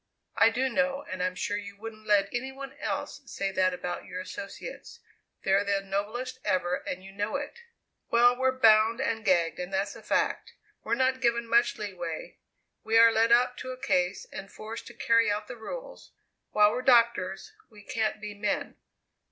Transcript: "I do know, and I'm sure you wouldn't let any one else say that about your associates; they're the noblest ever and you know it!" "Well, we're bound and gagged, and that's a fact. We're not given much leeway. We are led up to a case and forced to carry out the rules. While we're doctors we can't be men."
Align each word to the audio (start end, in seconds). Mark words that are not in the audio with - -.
"I 0.35 0.49
do 0.49 0.67
know, 0.67 1.03
and 1.03 1.21
I'm 1.21 1.35
sure 1.35 1.57
you 1.57 1.77
wouldn't 1.77 2.07
let 2.07 2.27
any 2.33 2.51
one 2.51 2.73
else 2.79 3.21
say 3.31 3.51
that 3.51 3.71
about 3.71 4.03
your 4.05 4.19
associates; 4.19 4.99
they're 5.43 5.63
the 5.63 5.79
noblest 5.81 6.39
ever 6.43 6.77
and 6.87 7.03
you 7.03 7.11
know 7.11 7.35
it!" 7.35 7.59
"Well, 8.09 8.35
we're 8.35 8.51
bound 8.57 8.99
and 8.99 9.23
gagged, 9.23 9.59
and 9.59 9.71
that's 9.71 9.95
a 9.95 10.01
fact. 10.01 10.55
We're 10.83 10.95
not 10.95 11.21
given 11.21 11.45
much 11.47 11.77
leeway. 11.77 12.39
We 12.83 12.97
are 12.97 13.11
led 13.11 13.31
up 13.31 13.57
to 13.57 13.69
a 13.69 13.77
case 13.77 14.25
and 14.33 14.51
forced 14.51 14.87
to 14.87 14.95
carry 14.95 15.29
out 15.29 15.47
the 15.47 15.55
rules. 15.55 16.13
While 16.49 16.71
we're 16.71 16.81
doctors 16.81 17.53
we 17.69 17.83
can't 17.83 18.19
be 18.19 18.33
men." 18.33 18.77